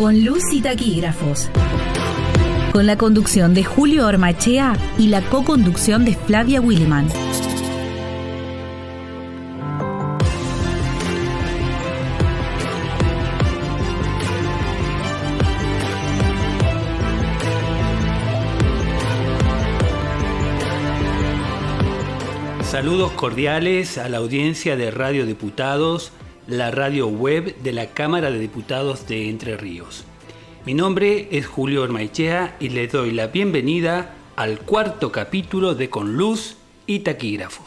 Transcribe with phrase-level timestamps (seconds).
[0.00, 1.50] Con luz y taquígrafos.
[2.72, 7.06] Con la conducción de Julio Ormachea y la co-conducción de Flavia Williman.
[22.62, 26.10] Saludos cordiales a la audiencia de Radio Diputados,
[26.50, 30.04] la radio web de la Cámara de Diputados de Entre Ríos.
[30.66, 36.16] Mi nombre es Julio Ormaichea y les doy la bienvenida al cuarto capítulo de Con
[36.16, 36.56] Luz
[36.88, 37.66] y Taquígrafos.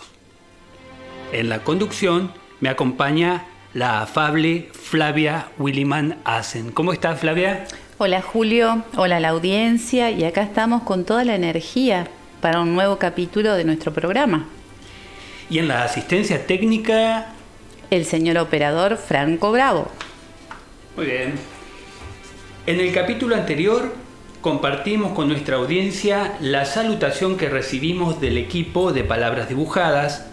[1.31, 6.71] En la conducción me acompaña la afable Flavia Williman Asen.
[6.71, 7.65] ¿Cómo estás, Flavia?
[7.99, 8.83] Hola, Julio.
[8.97, 10.11] Hola, la audiencia.
[10.11, 12.07] Y acá estamos con toda la energía
[12.41, 14.45] para un nuevo capítulo de nuestro programa.
[15.49, 17.33] Y en la asistencia técnica...
[17.89, 19.87] El señor operador Franco Bravo.
[20.95, 21.33] Muy bien.
[22.65, 23.93] En el capítulo anterior
[24.41, 30.27] compartimos con nuestra audiencia la salutación que recibimos del equipo de Palabras Dibujadas,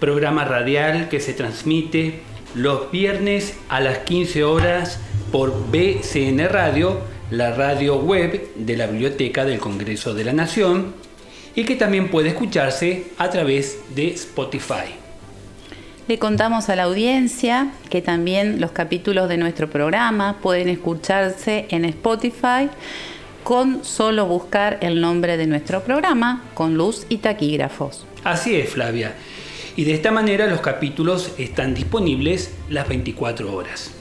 [0.00, 2.20] programa radial que se transmite
[2.54, 5.00] los viernes a las 15 horas
[5.32, 7.00] por BCN Radio,
[7.30, 10.94] la radio web de la Biblioteca del Congreso de la Nación,
[11.54, 14.94] y que también puede escucharse a través de Spotify.
[16.08, 21.84] Le contamos a la audiencia que también los capítulos de nuestro programa pueden escucharse en
[21.84, 22.70] Spotify
[23.44, 28.06] con solo buscar el nombre de nuestro programa, con luz y taquígrafos.
[28.24, 29.16] Así es, Flavia.
[29.76, 33.97] Y de esta manera los capítulos están disponibles las 24 horas.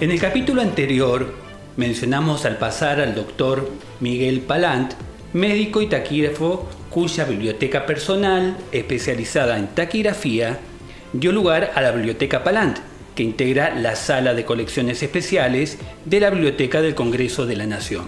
[0.00, 1.34] En el capítulo anterior
[1.76, 3.70] mencionamos al pasar al doctor
[4.00, 4.94] Miguel Palant,
[5.34, 10.58] médico y taquígrafo cuya biblioteca personal, especializada en taquigrafía,
[11.12, 12.78] dio lugar a la Biblioteca Palant,
[13.14, 18.06] que integra la sala de colecciones especiales de la Biblioteca del Congreso de la Nación,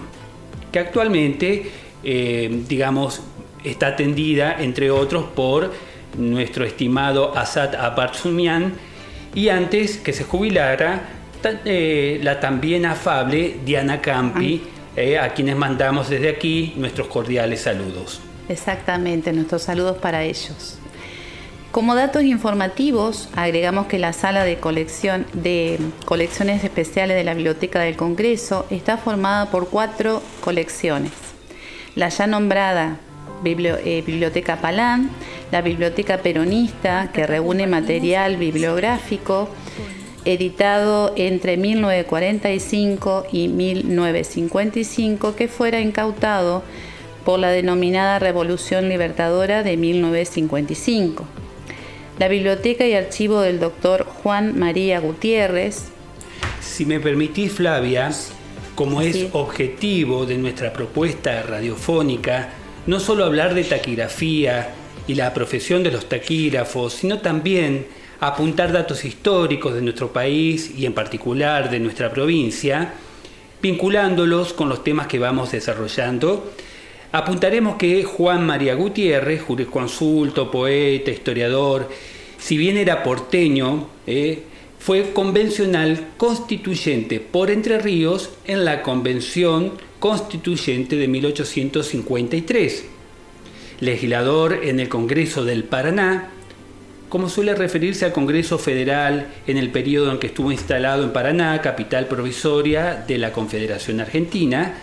[0.71, 1.69] que actualmente,
[2.03, 3.21] eh, digamos,
[3.63, 5.71] está atendida, entre otros, por
[6.17, 8.73] nuestro estimado Asad Abarzumian,
[9.35, 11.12] y antes que se jubilara,
[11.65, 14.63] eh, la también afable Diana Campi,
[14.95, 18.21] eh, a quienes mandamos desde aquí nuestros cordiales saludos.
[18.49, 20.77] Exactamente, nuestros saludos para ellos.
[21.71, 27.79] Como datos informativos, agregamos que la sala de, colección, de colecciones especiales de la Biblioteca
[27.79, 31.11] del Congreso está formada por cuatro colecciones.
[31.95, 32.97] La ya nombrada
[33.43, 35.09] eh, Biblioteca Palán,
[35.51, 39.49] la Biblioteca Peronista, que reúne material bibliográfico,
[40.25, 46.63] editado entre 1945 y 1955, que fuera incautado
[47.25, 51.25] por la denominada Revolución Libertadora de 1955.
[52.19, 55.85] La biblioteca y archivo del doctor Juan María Gutiérrez.
[56.61, 58.11] Si me permitís, Flavia,
[58.75, 62.49] como es objetivo de nuestra propuesta radiofónica,
[62.85, 64.73] no solo hablar de taquigrafía
[65.07, 67.85] y la profesión de los taquígrafos, sino también
[68.27, 72.93] apuntar datos históricos de nuestro país y en particular de nuestra provincia,
[73.61, 76.53] vinculándolos con los temas que vamos desarrollando.
[77.11, 81.89] Apuntaremos que Juan María Gutiérrez, jurisconsulto, poeta, historiador,
[82.37, 84.43] si bien era porteño, eh,
[84.79, 92.85] fue convencional constituyente por Entre Ríos en la Convención Constituyente de 1853,
[93.81, 96.31] legislador en el Congreso del Paraná,
[97.13, 101.61] como suele referirse al Congreso Federal en el periodo en que estuvo instalado en Paraná,
[101.61, 104.73] capital provisoria de la Confederación Argentina.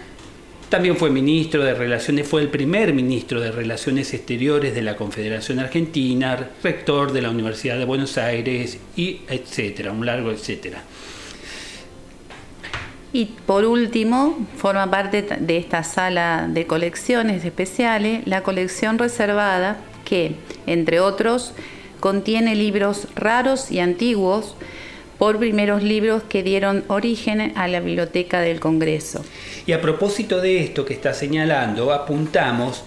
[0.68, 5.58] También fue ministro de Relaciones, fue el primer ministro de Relaciones Exteriores de la Confederación
[5.58, 10.84] Argentina, rector de la Universidad de Buenos Aires y etcétera, un largo etcétera.
[13.12, 20.36] Y por último, forma parte de esta sala de colecciones especiales la colección reservada que,
[20.68, 21.54] entre otros,
[22.00, 24.56] Contiene libros raros y antiguos
[25.18, 29.22] por primeros libros que dieron origen a la Biblioteca del Congreso.
[29.66, 32.84] Y a propósito de esto que está señalando, apuntamos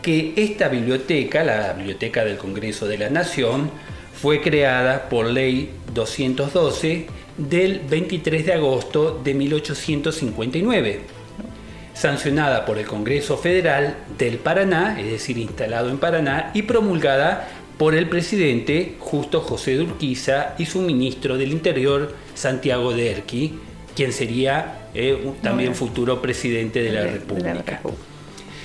[0.00, 3.70] que esta biblioteca, la Biblioteca del Congreso de la Nación,
[4.12, 7.06] fue creada por ley 212
[7.36, 11.00] del 23 de agosto de 1859,
[11.92, 17.48] sancionada por el Congreso Federal del Paraná, es decir, instalado en Paraná, y promulgada
[17.78, 23.54] por el presidente Justo José de Urquiza y su ministro del Interior Santiago de Erqui,
[23.96, 27.80] quien sería eh, también futuro presidente de la, República.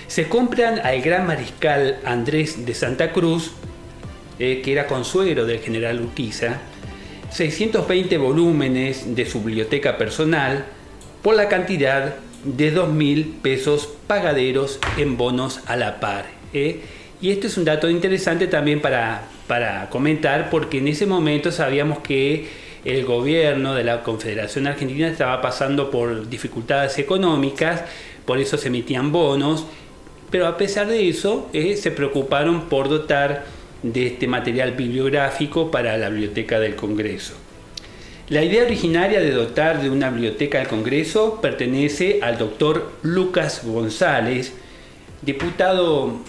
[0.08, 3.52] Se compran al gran mariscal Andrés de Santa Cruz,
[4.40, 6.60] eh, que era consuegro del general Urquiza,
[7.32, 10.66] 620 volúmenes de su biblioteca personal
[11.22, 16.26] por la cantidad de 2.000 pesos pagaderos en bonos a la par.
[16.54, 16.82] ¿eh?
[17.22, 22.00] Y esto es un dato interesante también para, para comentar porque en ese momento sabíamos
[22.00, 22.48] que
[22.86, 27.84] el gobierno de la Confederación Argentina estaba pasando por dificultades económicas,
[28.26, 29.66] por eso se emitían bonos,
[30.30, 33.44] pero a pesar de eso eh, se preocuparon por dotar
[33.84, 37.34] de este material bibliográfico para la Biblioteca del Congreso.
[38.30, 44.54] La idea originaria de dotar de una biblioteca del Congreso pertenece al doctor Lucas González,
[45.24, 46.20] diputado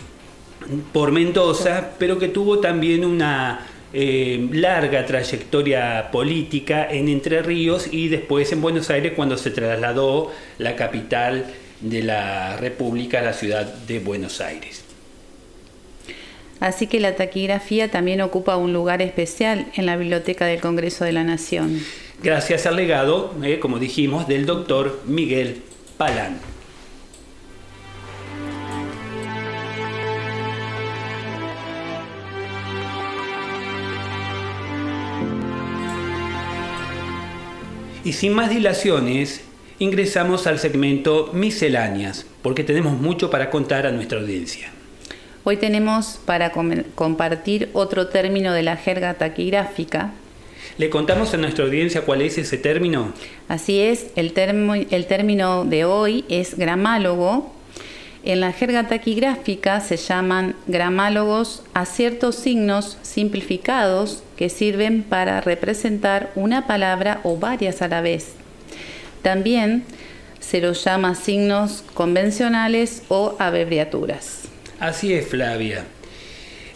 [0.92, 8.08] por Mendoza, pero que tuvo también una eh, larga trayectoria política en Entre Ríos y
[8.08, 11.46] después en Buenos Aires cuando se trasladó la capital
[11.80, 14.84] de la República a la ciudad de Buenos Aires.
[16.60, 21.12] Así que la taquigrafía también ocupa un lugar especial en la Biblioteca del Congreso de
[21.12, 21.80] la Nación.
[22.22, 25.62] Gracias al legado, eh, como dijimos, del doctor Miguel
[25.96, 26.49] Palán.
[38.02, 39.42] Y sin más dilaciones,
[39.78, 44.70] ingresamos al segmento misceláneas, porque tenemos mucho para contar a nuestra audiencia.
[45.44, 46.52] Hoy tenemos para
[46.94, 50.12] compartir otro término de la jerga taquigráfica.
[50.78, 53.12] ¿Le contamos a nuestra audiencia cuál es ese término?
[53.48, 54.32] Así es, el,
[54.90, 57.52] el término de hoy es gramálogo.
[58.22, 66.30] En la jerga taquigráfica se llaman gramálogos a ciertos signos simplificados que sirven para representar
[66.34, 68.32] una palabra o varias a la vez.
[69.22, 69.84] También
[70.38, 74.42] se los llama signos convencionales o abreviaturas.
[74.80, 75.84] Así es, Flavia.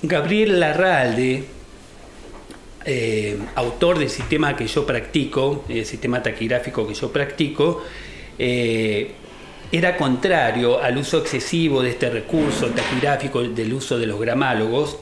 [0.03, 1.45] Gabriel Larralde,
[2.87, 7.83] eh, autor del sistema que yo practico, el sistema taquigráfico que yo practico,
[8.39, 9.13] eh,
[9.77, 14.99] era contrario al uso excesivo de este recurso taquigráfico, del uso de los gramálogos,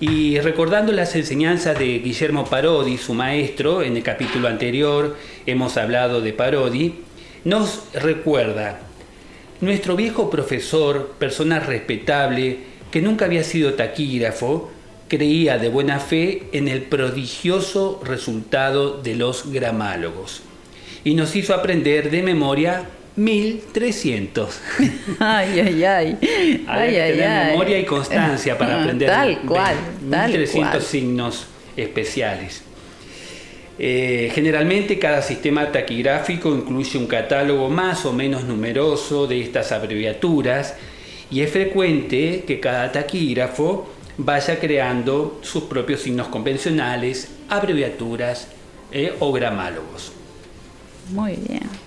[0.00, 5.16] y recordando las enseñanzas de Guillermo Parodi, su maestro, en el capítulo anterior
[5.46, 6.96] hemos hablado de Parodi,
[7.44, 8.80] nos recuerda
[9.62, 12.58] nuestro viejo profesor, persona respetable,
[12.90, 14.70] que nunca había sido taquígrafo,
[15.08, 20.42] creía de buena fe en el prodigioso resultado de los gramálogos
[21.02, 22.84] y nos hizo aprender de memoria
[23.16, 24.60] 1300.
[25.18, 26.18] Ay, ay, ay.
[26.66, 29.08] Hay que tener memoria y constancia para aprender.
[29.08, 32.62] Tal cual, 1300 signos especiales.
[33.78, 40.74] Eh, generalmente cada sistema taquigráfico incluye un catálogo más o menos numeroso de estas abreviaturas
[41.30, 43.88] y es frecuente que cada taquígrafo
[44.18, 48.48] vaya creando sus propios signos convencionales, abreviaturas
[48.92, 50.12] eh, o gramálogos.
[51.10, 51.81] Muy bien.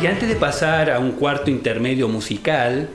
[0.00, 2.88] Y antes de pasar a un cuarto intermedio musical,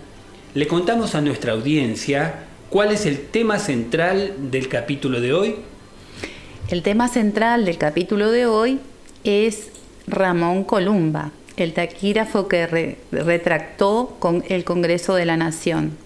[0.53, 5.55] le contamos a nuestra audiencia cuál es el tema central del capítulo de hoy.
[6.69, 8.79] El tema central del capítulo de hoy
[9.25, 9.67] es
[10.07, 15.97] Ramón Columba, el taquígrafo que retractó con el Congreso de la Nación.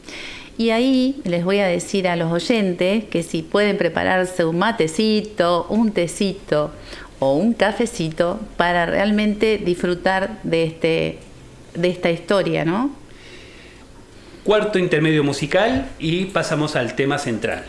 [0.57, 5.67] Y ahí les voy a decir a los oyentes que si pueden prepararse un matecito,
[5.69, 6.71] un tecito
[7.19, 11.19] o un cafecito para realmente disfrutar de, este,
[11.73, 12.91] de esta historia, ¿no?
[14.43, 17.65] Cuarto intermedio musical y pasamos al tema central.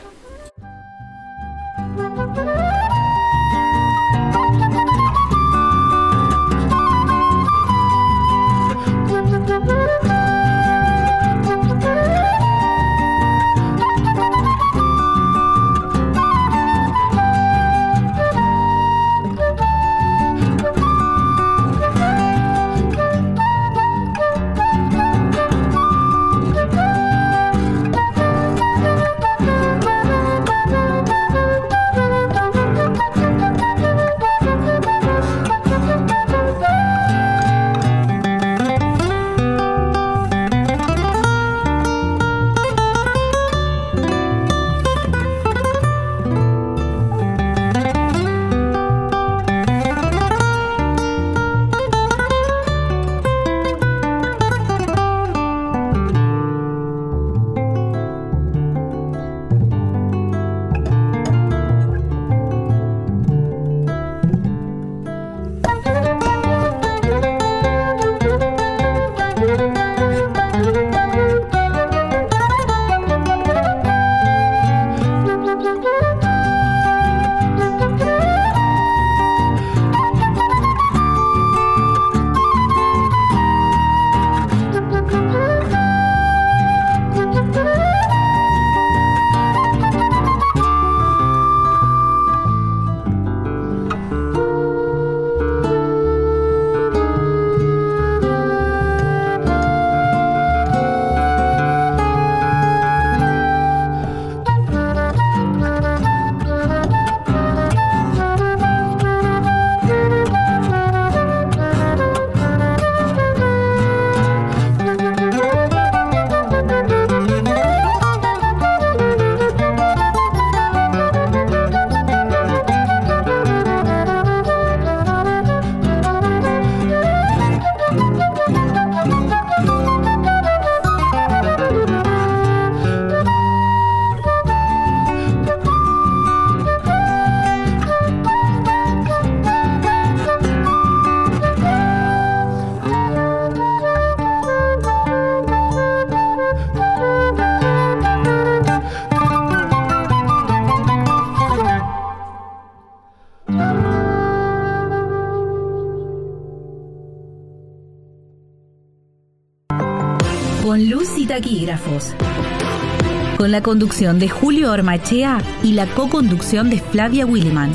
[163.49, 167.73] Con la conducción de Julio Ormachea y la co-conducción de Flavia Williman.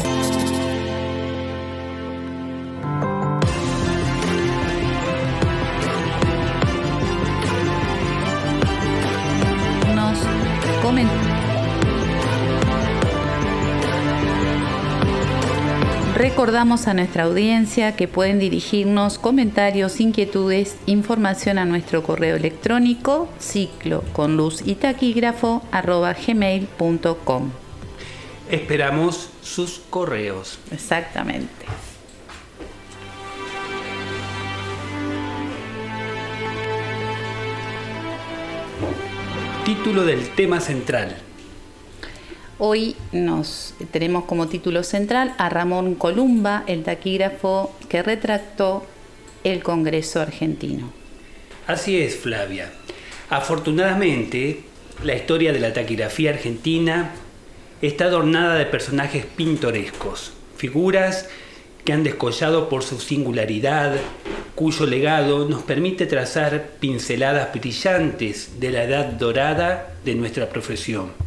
[16.43, 24.03] Recordamos a nuestra audiencia que pueden dirigirnos comentarios, inquietudes, información a nuestro correo electrónico ciclo
[24.11, 27.49] con luz y taquígrafo arroba gmail.com.
[28.51, 30.59] Esperamos sus correos.
[30.69, 31.65] Exactamente.
[39.63, 41.22] Título del tema central.
[42.65, 48.85] Hoy nos tenemos como título central a Ramón Columba, el taquígrafo que retractó
[49.43, 50.89] el Congreso argentino.
[51.67, 52.71] Así es, Flavia.
[53.29, 54.61] Afortunadamente,
[55.03, 57.11] la historia de la taquigrafía argentina
[57.81, 61.27] está adornada de personajes pintorescos, figuras
[61.83, 63.97] que han descollado por su singularidad,
[64.55, 71.22] cuyo legado nos permite trazar pinceladas brillantes de la edad dorada de nuestra profesión.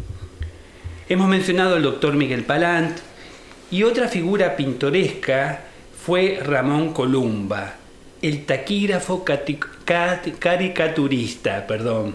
[1.09, 2.99] Hemos mencionado al doctor Miguel Palant
[3.71, 5.61] y otra figura pintoresca
[6.05, 7.75] fue Ramón Columba,
[8.23, 9.25] el taquígrafo
[10.39, 12.15] caricaturista, perdón,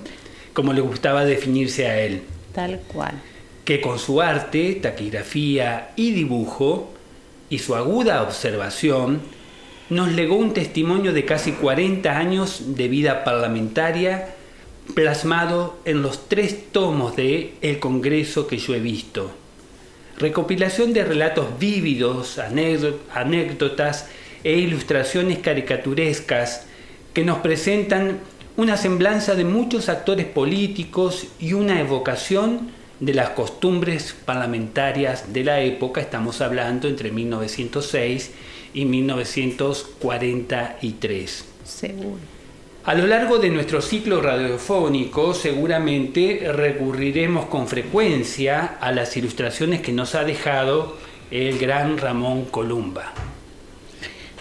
[0.53, 3.13] como le gustaba definirse a él, Tal cual.
[3.63, 6.91] que con su arte, taquigrafía y dibujo
[7.49, 9.21] y su aguda observación
[9.89, 14.35] nos legó un testimonio de casi 40 años de vida parlamentaria
[14.95, 19.31] plasmado en los tres tomos de El Congreso que yo he visto.
[20.17, 24.07] Recopilación de relatos vívidos, anécdo- anécdotas
[24.43, 26.65] e ilustraciones caricaturescas
[27.13, 28.19] que nos presentan
[28.57, 35.61] una semblanza de muchos actores políticos y una evocación de las costumbres parlamentarias de la
[35.61, 38.31] época, estamos hablando entre 1906
[38.73, 41.45] y 1943.
[41.63, 42.17] Seguro.
[42.83, 49.91] A lo largo de nuestro ciclo radiofónico seguramente recurriremos con frecuencia a las ilustraciones que
[49.91, 50.97] nos ha dejado
[51.29, 53.13] el gran Ramón Columba.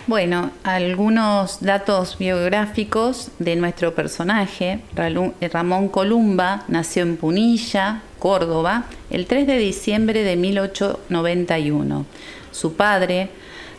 [0.06, 4.80] Bueno, algunos datos biográficos de nuestro personaje.
[5.52, 12.06] Ramón Columba nació en Punilla, Córdoba, el 3 de diciembre de 1891.
[12.52, 13.28] Su padre,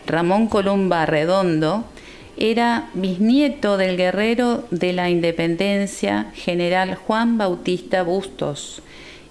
[0.06, 1.86] Ramón Columba Redondo,
[2.50, 8.82] era bisnieto del guerrero de la independencia, general Juan Bautista Bustos,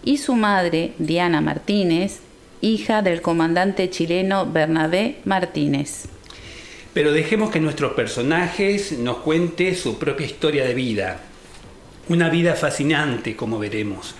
[0.04, 2.20] y su madre, Diana Martínez,
[2.60, 6.04] hija del comandante chileno Bernabé Martínez.
[6.94, 11.18] Pero dejemos que nuestros personajes nos cuente su propia historia de vida.
[12.08, 14.14] Una vida fascinante, como veremos.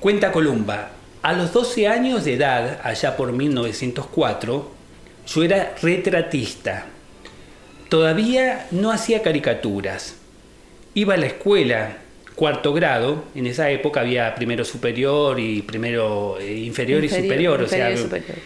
[0.00, 0.90] Cuenta Columba,
[1.22, 4.72] a los 12 años de edad, allá por 1904,
[5.28, 6.97] yo era retratista.
[7.88, 10.16] Todavía no hacía caricaturas.
[10.94, 11.98] Iba a la escuela,
[12.34, 17.68] cuarto grado, en esa época había primero superior y primero eh, inferior, y superior, o
[17.68, 18.38] sea, inferior y superior.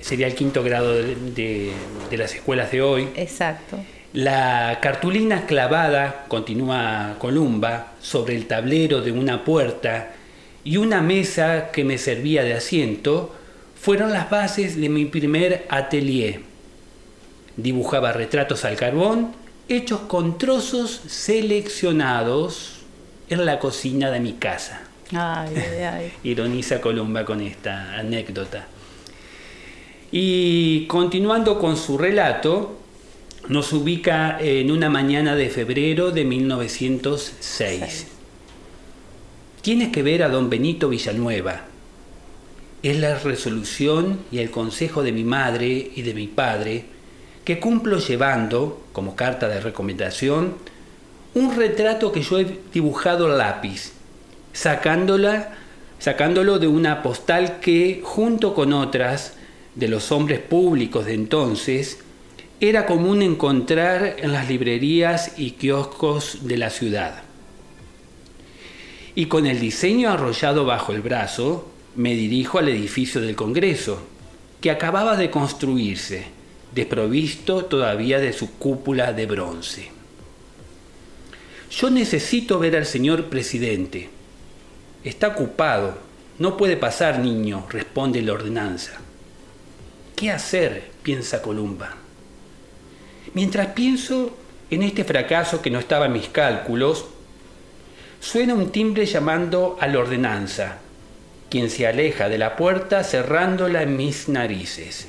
[0.00, 1.72] sería el quinto grado de, de-
[2.10, 3.08] de las escuelas de hoy.
[3.16, 3.78] Exacto.
[4.12, 10.12] La cartulina clavada, continúa Columba, sobre el tablero de una puerta
[10.64, 13.34] y una mesa que me servía de asiento
[13.78, 16.40] fueron las bases de mi primer atelier.
[17.56, 19.32] Dibujaba retratos al carbón
[19.68, 22.76] hechos con trozos seleccionados
[23.28, 24.82] en la cocina de mi casa.
[25.12, 26.12] Ay, ay, ay.
[26.24, 28.66] Ironiza Columba con esta anécdota.
[30.12, 32.78] Y continuando con su relato,
[33.48, 37.36] nos ubica en una mañana de febrero de 1906.
[37.40, 38.06] Seis.
[39.62, 41.62] Tienes que ver a don Benito Villanueva.
[42.82, 46.84] Es la resolución y el consejo de mi madre y de mi padre
[47.46, 50.56] que cumplo llevando, como carta de recomendación,
[51.34, 53.92] un retrato que yo he dibujado a lápiz,
[54.52, 55.52] sacándola,
[56.00, 59.34] sacándolo de una postal que, junto con otras
[59.76, 62.00] de los hombres públicos de entonces,
[62.58, 67.22] era común encontrar en las librerías y kioscos de la ciudad.
[69.14, 74.02] Y con el diseño arrollado bajo el brazo, me dirijo al edificio del Congreso,
[74.60, 76.34] que acababa de construirse,
[76.76, 79.88] desprovisto todavía de su cúpula de bronce.
[81.70, 84.10] Yo necesito ver al señor presidente.
[85.02, 85.96] Está ocupado.
[86.38, 88.92] No puede pasar, niño, responde la ordenanza.
[90.14, 90.90] ¿Qué hacer?
[91.02, 91.96] piensa Columba.
[93.32, 94.36] Mientras pienso
[94.70, 97.06] en este fracaso que no estaba en mis cálculos,
[98.20, 100.78] suena un timbre llamando a la ordenanza,
[101.48, 105.08] quien se aleja de la puerta cerrándola en mis narices.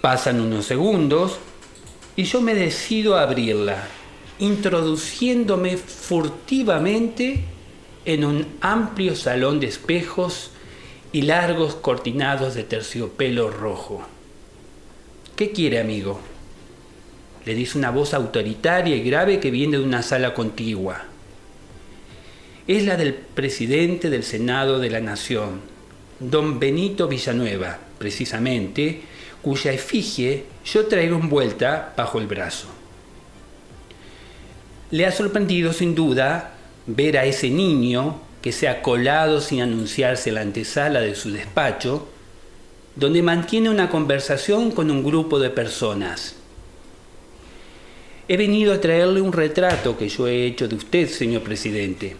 [0.00, 1.38] Pasan unos segundos
[2.16, 3.86] y yo me decido a abrirla,
[4.38, 7.44] introduciéndome furtivamente
[8.04, 10.50] en un amplio salón de espejos
[11.12, 14.02] y largos cortinados de terciopelo rojo.
[15.36, 16.20] ¿Qué quiere, amigo?
[17.44, 21.04] Le dice una voz autoritaria y grave que viene de una sala contigua.
[22.66, 25.60] Es la del presidente del Senado de la Nación,
[26.20, 29.02] don Benito Villanueva, precisamente,
[29.42, 32.68] cuya efigie yo traigo envuelta bajo el brazo.
[34.90, 36.54] Le ha sorprendido sin duda
[36.86, 42.08] ver a ese niño que se ha colado sin anunciarse la antesala de su despacho,
[42.96, 46.36] donde mantiene una conversación con un grupo de personas.
[48.28, 52.16] He venido a traerle un retrato que yo he hecho de usted, señor presidente.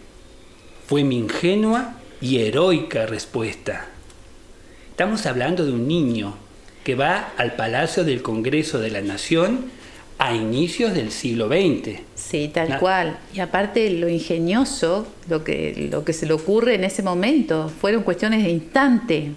[0.87, 3.87] Fue mi ingenua y heroica respuesta.
[4.89, 6.35] Estamos hablando de un niño
[6.83, 9.65] que va al Palacio del Congreso de la Nación
[10.17, 11.99] a inicios del siglo XX.
[12.15, 13.17] Sí, tal cual.
[13.33, 18.03] Y aparte lo ingenioso, lo que, lo que se le ocurre en ese momento, fueron
[18.03, 19.31] cuestiones de instante.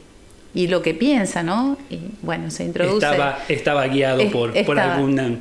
[0.54, 1.78] Y lo que piensa, ¿no?
[1.90, 3.07] Y bueno, se introduce.
[3.07, 5.37] Estaba, estaba guiado por, por algún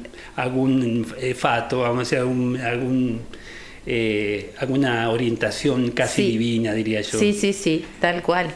[1.19, 3.21] eh, fato, vamos a decir, algún, algún
[3.85, 7.19] eh, alguna orientación casi divina, diría yo.
[7.19, 8.47] Sí, sí, sí, tal cual.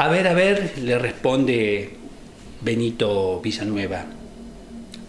[0.00, 1.90] A ver, a ver, le responde
[2.60, 4.06] Benito Villanueva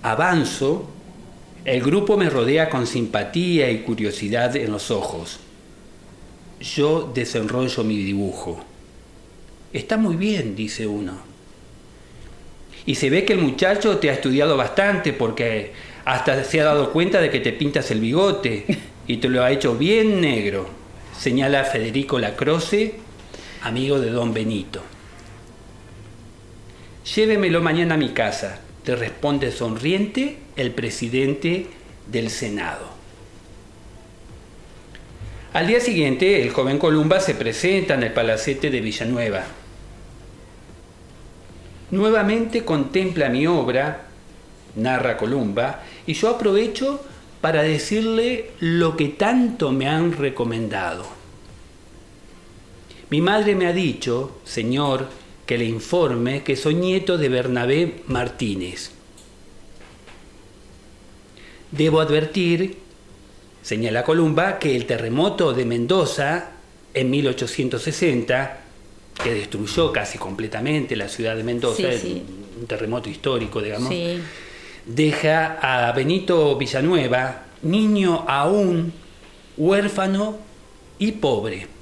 [0.01, 0.89] Avanzo,
[1.63, 5.39] el grupo me rodea con simpatía y curiosidad en los ojos.
[6.59, 8.63] Yo desenrollo mi dibujo.
[9.73, 11.19] Está muy bien, dice uno.
[12.87, 15.71] Y se ve que el muchacho te ha estudiado bastante porque
[16.03, 18.65] hasta se ha dado cuenta de que te pintas el bigote
[19.05, 20.67] y te lo ha hecho bien negro,
[21.15, 22.95] señala Federico Lacroce,
[23.63, 24.81] amigo de don Benito.
[27.15, 31.67] Llévemelo mañana a mi casa, te responde sonriente el presidente
[32.07, 32.87] del Senado.
[35.53, 39.43] Al día siguiente, el joven Columba se presenta en el palacete de Villanueva.
[41.91, 44.05] Nuevamente contempla mi obra,
[44.75, 47.03] narra Columba, y yo aprovecho
[47.41, 51.18] para decirle lo que tanto me han recomendado.
[53.09, 55.07] Mi madre me ha dicho, Señor,
[55.45, 58.91] que le informe que soy nieto de Bernabé Martínez.
[61.71, 62.77] Debo advertir,
[63.63, 66.51] señala Columba, que el terremoto de Mendoza
[66.93, 68.61] en 1860,
[69.23, 71.87] que destruyó casi completamente la ciudad de Mendoza,
[72.59, 73.91] un terremoto histórico, digamos,
[74.85, 78.93] deja a Benito Villanueva, niño aún,
[79.57, 80.37] huérfano
[80.99, 81.78] y pobre.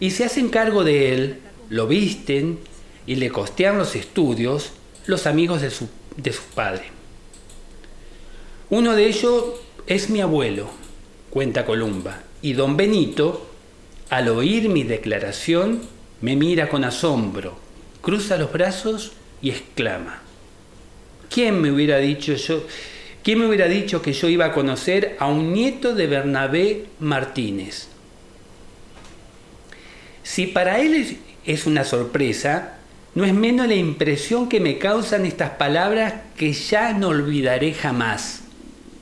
[0.00, 2.58] Y se hacen cargo de él lo visten
[3.06, 4.72] y le costean los estudios
[5.06, 6.84] los amigos de su, de padre.
[8.70, 9.44] Uno de ellos
[9.86, 10.70] es mi abuelo,
[11.30, 13.48] cuenta Columba, y don Benito,
[14.10, 15.82] al oír mi declaración,
[16.20, 17.56] me mira con asombro,
[18.00, 20.22] cruza los brazos y exclama,
[21.28, 22.64] ¿quién me hubiera dicho yo?
[23.22, 27.89] ¿Quién me hubiera dicho que yo iba a conocer a un nieto de Bernabé Martínez?
[30.30, 32.74] Si para él es una sorpresa,
[33.16, 38.42] no es menos la impresión que me causan estas palabras que ya no olvidaré jamás,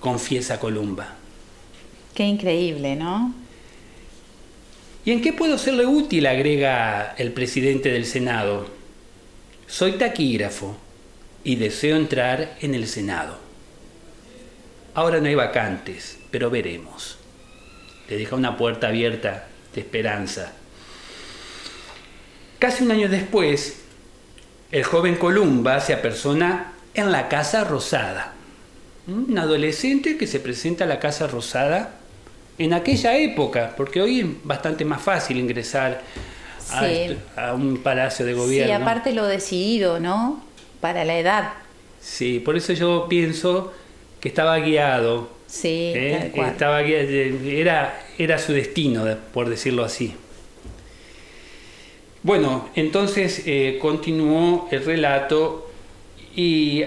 [0.00, 1.16] confiesa Columba.
[2.14, 3.34] Qué increíble, ¿no?
[5.04, 6.26] ¿Y en qué puedo serle útil?
[6.26, 8.66] agrega el presidente del Senado.
[9.66, 10.78] Soy taquígrafo
[11.44, 13.38] y deseo entrar en el Senado.
[14.94, 17.18] Ahora no hay vacantes, pero veremos.
[18.08, 20.54] Le deja una puerta abierta de esperanza
[22.58, 23.82] Casi un año después,
[24.72, 28.32] el joven Columba se apersona en la Casa Rosada.
[29.06, 31.94] Un adolescente que se presenta a la Casa Rosada
[32.58, 36.02] en aquella época, porque hoy es bastante más fácil ingresar
[37.36, 38.76] a, un palacio de gobierno.
[38.76, 40.44] Sí, aparte lo decidido, ¿no?
[40.80, 41.52] Para la edad.
[42.00, 43.72] Sí, por eso yo pienso
[44.20, 45.30] que estaba guiado.
[45.46, 46.32] Sí, ¿eh?
[46.34, 50.14] estaba guiado, era, era su destino, por decirlo así.
[52.22, 55.70] Bueno, entonces eh, continuó el relato
[56.34, 56.82] y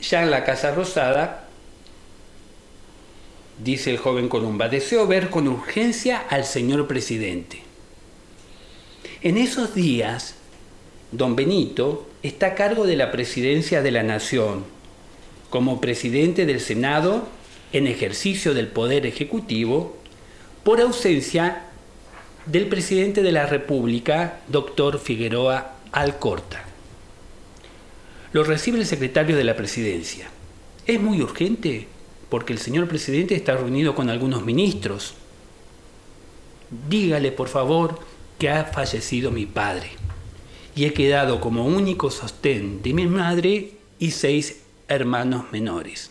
[0.00, 1.48] ya en la Casa Rosada,
[3.62, 7.62] dice el joven Columba, deseo ver con urgencia al señor presidente.
[9.22, 10.34] En esos días,
[11.12, 14.64] don Benito está a cargo de la presidencia de la Nación.
[15.50, 17.28] Como presidente del Senado,
[17.72, 19.96] en ejercicio del Poder Ejecutivo
[20.64, 21.67] por ausencia
[22.50, 26.64] del presidente de la República, doctor Figueroa Alcorta.
[28.32, 30.30] Lo recibe el secretario de la Presidencia.
[30.86, 31.88] Es muy urgente
[32.30, 35.12] porque el señor presidente está reunido con algunos ministros.
[36.88, 38.00] Dígale, por favor,
[38.38, 39.90] que ha fallecido mi padre
[40.74, 46.10] y he quedado como único sostén de mi madre y seis hermanos menores.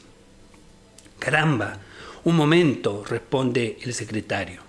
[1.17, 1.79] Caramba,
[2.25, 4.66] un momento, responde el secretario.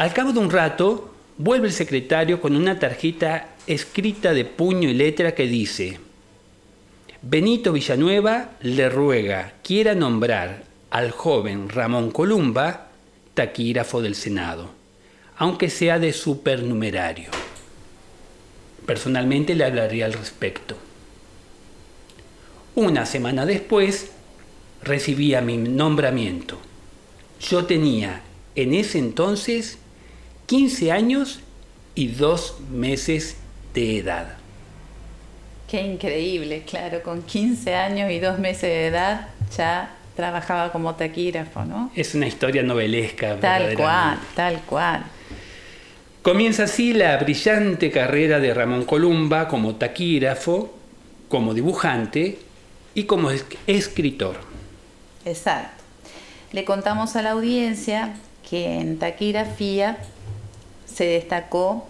[0.00, 4.94] Al cabo de un rato, vuelve el secretario con una tarjeta escrita de puño y
[4.94, 6.00] letra que dice,
[7.20, 12.88] Benito Villanueva le ruega quiera nombrar al joven Ramón Columba
[13.34, 14.70] taquígrafo del Senado,
[15.36, 17.28] aunque sea de supernumerario.
[18.86, 20.78] Personalmente le hablaría al respecto.
[22.74, 24.12] Una semana después
[24.82, 26.58] recibía mi nombramiento.
[27.38, 28.22] Yo tenía
[28.54, 29.76] en ese entonces
[30.50, 31.38] 15 años
[31.94, 33.36] y dos meses
[33.72, 34.34] de edad.
[35.70, 41.64] Qué increíble, claro, con 15 años y dos meses de edad ya trabajaba como taquígrafo,
[41.64, 41.92] ¿no?
[41.94, 43.38] Es una historia novelesca.
[43.38, 45.04] Tal cual, tal cual.
[46.20, 50.74] Comienza así la brillante carrera de Ramón Columba como taquígrafo,
[51.28, 52.40] como dibujante
[52.94, 53.30] y como
[53.68, 54.34] escritor.
[55.24, 55.84] Exacto.
[56.50, 58.14] Le contamos a la audiencia
[58.50, 59.98] que en taquigrafía
[61.00, 61.88] se destacó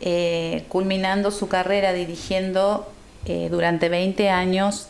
[0.00, 2.90] eh, culminando su carrera dirigiendo
[3.26, 4.88] eh, durante 20 años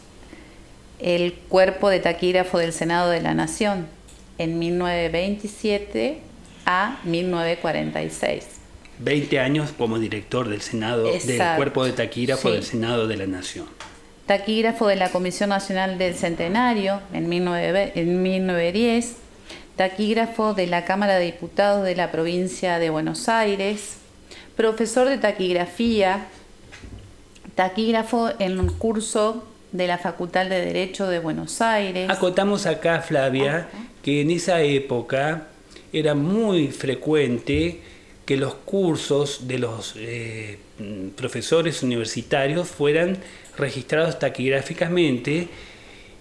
[0.99, 3.87] el cuerpo de taquígrafo del Senado de la Nación
[4.39, 6.21] en 1927
[6.65, 8.47] a 1946.
[9.01, 13.67] 20 años como director del Senado, del cuerpo de taquígrafo del Senado de la Nación.
[14.25, 19.17] Taquígrafo de la Comisión Nacional del Centenario en, 1910,
[19.79, 23.99] taquígrafo de la Cámara de Diputados de la provincia de Buenos Aires,
[24.57, 26.27] profesor de taquigrafía,
[27.55, 32.11] taquígrafo en un curso de la Facultad de Derecho de Buenos Aires.
[32.11, 33.69] Acotamos acá, Flavia,
[34.03, 35.47] que en esa época
[35.93, 37.81] era muy frecuente
[38.27, 40.59] que los cursos de los eh,
[41.15, 43.19] profesores universitarios fueran
[43.57, 45.49] registrados taquigráficamente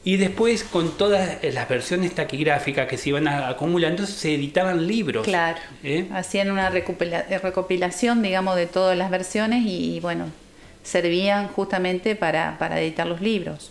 [0.08, 5.26] y después con todas las versiones taquigráficas que se iban acumulando se editaban libros.
[5.26, 6.08] Claro, ¿eh?
[6.13, 10.28] hacían una recopilación, digamos, de todas las versiones y, bueno,
[10.82, 13.70] servían justamente para, editar los libros.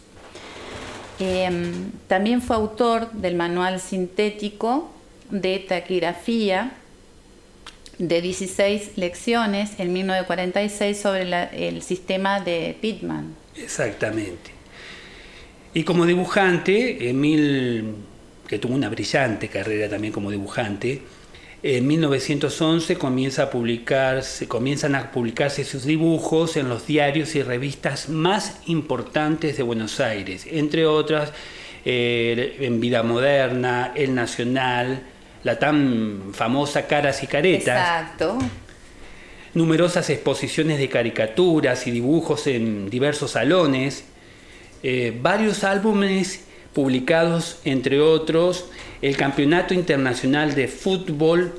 [1.20, 4.92] Em, también fue autor del manual sintético
[5.30, 6.72] de taquigrafía
[7.96, 11.22] de 16 lecciones en 1946 sobre
[11.68, 13.34] el sistema de Pitman.
[13.56, 14.55] Exactamente.
[15.76, 17.96] Y como dibujante, Emil,
[18.48, 21.02] que tuvo una brillante carrera también como dibujante,
[21.62, 28.08] en 1911 comienza a publicarse, comienzan a publicarse sus dibujos en los diarios y revistas
[28.08, 31.34] más importantes de Buenos Aires, entre otras
[31.84, 35.02] eh, en Vida Moderna, El Nacional,
[35.44, 37.76] la tan famosa Caras y Caretas.
[37.76, 38.38] Exacto.
[39.52, 44.06] Numerosas exposiciones de caricaturas y dibujos en diversos salones,
[44.82, 48.66] eh, varios álbumes publicados, entre otros,
[49.02, 51.52] el Campeonato Internacional de Fútbol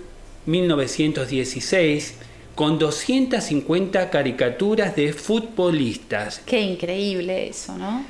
[0.46, 2.16] 1916,
[2.56, 6.42] con 250 caricaturas de futbolistas.
[6.46, 8.06] Qué increíble eso, ¿no?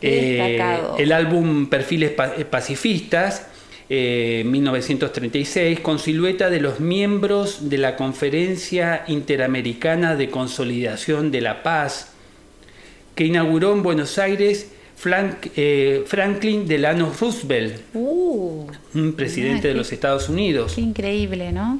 [0.00, 0.60] Eh,
[0.98, 2.12] el álbum Perfiles
[2.50, 3.46] Pacifistas
[3.88, 11.62] 1936, eh, con silueta de los miembros de la Conferencia Interamericana de Consolidación de la
[11.62, 12.13] Paz,
[13.14, 14.70] que inauguró en Buenos Aires
[15.56, 20.72] eh, Franklin Delano Roosevelt, uh, un presidente de los Estados Unidos.
[20.74, 21.78] Qué increíble, ¿no?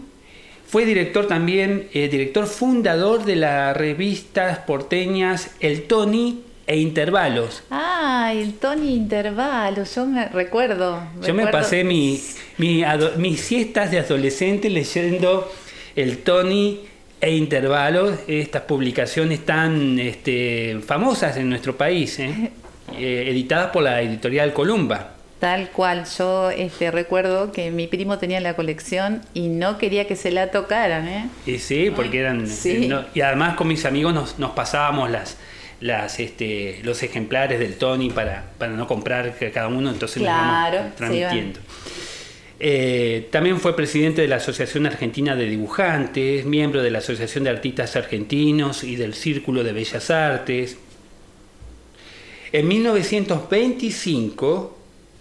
[0.66, 7.62] Fue director también, eh, director fundador de las revistas porteñas El Tony e intervalos.
[7.70, 11.02] Ah, el Tony intervalos, yo me recuerdo.
[11.26, 12.20] Yo me pasé mi,
[12.58, 15.50] mis siestas de adolescente leyendo
[15.96, 16.80] el Tony
[17.24, 22.52] e intervalos, estas publicaciones tan este, famosas en nuestro país, ¿eh?
[22.98, 25.14] Eh, editadas por la editorial Columba.
[25.40, 30.16] Tal cual, yo este, recuerdo que mi primo tenía la colección y no quería que
[30.16, 31.08] se la tocaran.
[31.08, 31.28] ¿eh?
[31.46, 32.46] Y sí, porque eran...
[33.14, 35.38] y además con mis amigos nos, nos pasábamos las,
[35.80, 41.60] las, este, los ejemplares del Tony para, para no comprar cada uno, entonces claro, transmitiendo.
[42.60, 47.50] Eh, también fue presidente de la Asociación Argentina de Dibujantes, miembro de la Asociación de
[47.50, 50.76] Artistas Argentinos y del Círculo de Bellas Artes.
[52.52, 54.78] En 1925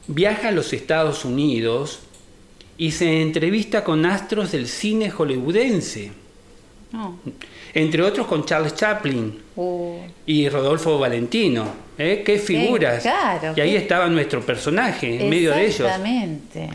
[0.07, 2.01] viaja a los Estados Unidos
[2.77, 6.11] y se entrevista con astros del cine hollywoodense.
[6.95, 7.15] Oh.
[7.73, 9.97] Entre otros con Charles Chaplin uh.
[10.27, 11.65] y Rodolfo Valentino.
[11.97, 12.21] ¿eh?
[12.23, 13.03] ¡Qué figuras!
[13.55, 15.79] y ahí estaba nuestro personaje, en medio de ellos.
[15.79, 16.69] Exactamente.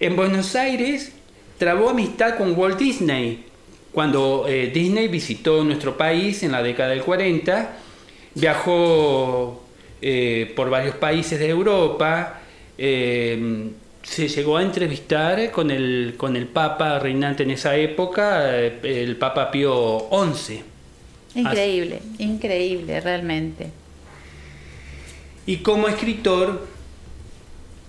[0.00, 1.12] En Buenos Aires
[1.58, 3.44] trabó amistad con Walt Disney.
[3.92, 7.76] Cuando eh, Disney visitó nuestro país en la década del 40,
[8.34, 9.62] viajó
[10.00, 12.40] eh, por varios países de Europa,
[12.78, 13.68] eh,
[14.02, 19.50] se llegó a entrevistar con el, con el Papa reinante en esa época, el Papa
[19.50, 20.62] Pío XI.
[21.34, 23.66] Increíble, increíble, realmente.
[25.44, 26.66] Y como escritor,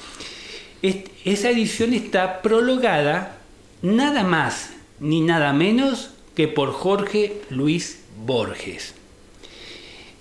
[0.82, 3.38] esa edición está prologada
[3.82, 8.94] nada más ni nada menos que por Jorge Luis Borges,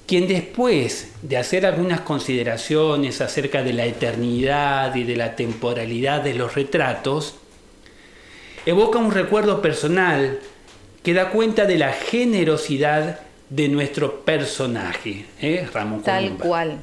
[0.07, 6.33] quien después de hacer algunas consideraciones acerca de la eternidad y de la temporalidad de
[6.33, 7.35] los retratos,
[8.65, 10.39] evoca un recuerdo personal
[11.03, 15.67] que da cuenta de la generosidad de nuestro personaje, ¿eh?
[15.73, 16.79] Ramón Tal cual.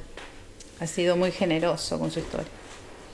[0.81, 2.46] Ha sido muy generoso con su historia.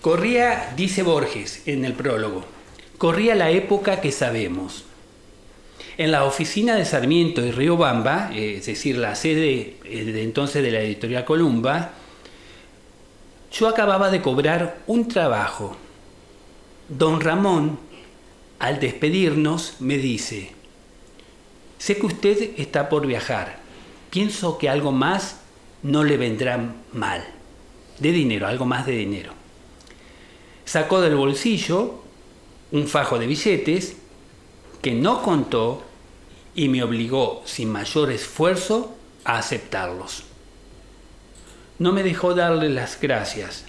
[0.00, 2.44] Corría, dice Borges en el prólogo,
[2.98, 4.84] corría la época que sabemos.
[5.96, 10.22] En la oficina de Sarmiento y Río Bamba, eh, es decir, la sede eh, de
[10.22, 11.92] entonces de la editorial Columba,
[13.52, 15.76] yo acababa de cobrar un trabajo.
[16.88, 17.78] Don Ramón,
[18.58, 20.53] al despedirnos, me dice,
[21.84, 23.58] Sé que usted está por viajar.
[24.08, 25.40] Pienso que algo más
[25.82, 26.58] no le vendrá
[26.94, 27.22] mal.
[27.98, 29.34] De dinero, algo más de dinero.
[30.64, 32.02] Sacó del bolsillo
[32.72, 33.96] un fajo de billetes
[34.80, 35.82] que no contó
[36.54, 40.24] y me obligó sin mayor esfuerzo a aceptarlos.
[41.78, 43.66] No me dejó darle las gracias.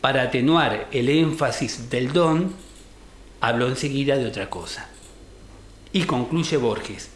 [0.00, 2.54] Para atenuar el énfasis del don,
[3.40, 4.93] habló enseguida de otra cosa.
[5.94, 7.08] Y concluye Borges,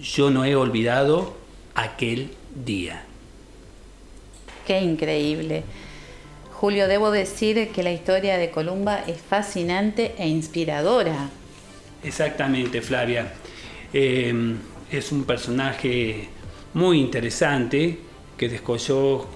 [0.00, 1.36] yo no he olvidado
[1.74, 2.30] aquel
[2.64, 3.04] día.
[4.66, 5.62] Qué increíble.
[6.54, 11.28] Julio, debo decir que la historia de Columba es fascinante e inspiradora.
[12.02, 13.34] Exactamente, Flavia.
[13.92, 14.56] Em,
[14.90, 16.30] es un personaje
[16.72, 17.98] muy interesante
[18.38, 19.26] que descolló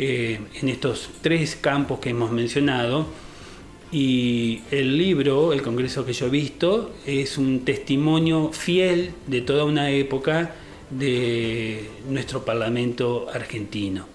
[0.00, 3.06] eh, en estos tres campos que hemos mencionado
[3.94, 9.64] y el libro, el congreso que yo he visto, es un testimonio fiel de toda
[9.64, 10.50] una época
[10.90, 14.08] de nuestro Parlamento argentino.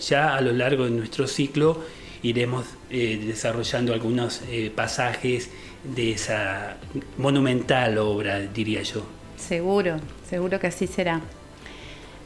[0.00, 1.84] Ya a lo largo de nuestro ciclo
[2.24, 5.50] iremos eh, desarrollando algunos eh, pasajes
[5.84, 6.76] de esa
[7.16, 9.02] monumental obra, diría yo.
[9.36, 11.20] Seguro, seguro que así será.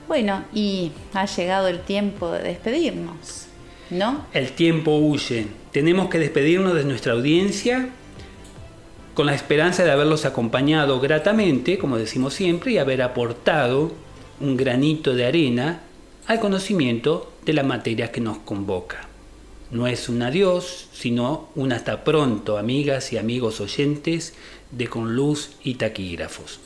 [0.08, 3.48] Bueno, y ha llegado el tiempo de despedirnos.
[3.90, 4.26] ¿no?
[4.32, 5.46] El tiempo huye.
[5.72, 7.90] Tenemos que despedirnos de nuestra audiencia
[9.14, 13.92] con la esperanza de haberlos acompañado gratamente, como decimos siempre, y haber aportado
[14.40, 15.80] un granito de arena
[16.26, 19.08] al conocimiento de la materia que nos convoca.
[19.70, 24.34] No es un adiós, sino un hasta pronto, amigas y amigos oyentes
[24.72, 26.58] de Con Luz y Taquígrafos.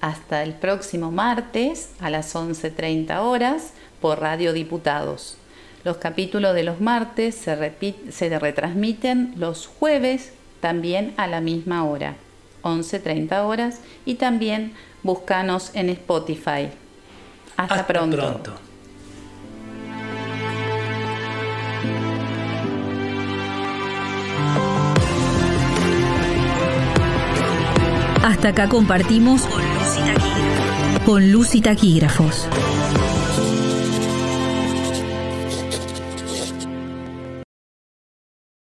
[0.00, 5.36] Hasta el próximo martes a las 11.30 horas por Radio Diputados.
[5.86, 7.72] Los capítulos de los martes se,
[8.10, 12.16] se retransmiten los jueves también a la misma hora,
[12.64, 14.72] 11.30 horas, y también
[15.04, 16.70] búscanos en Spotify.
[17.56, 18.16] Hasta, pronto.
[18.16, 18.52] pronto.
[28.24, 29.42] Hasta acá compartimos
[31.04, 32.48] con luz y taquígrafos.